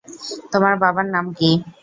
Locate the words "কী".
1.37-1.49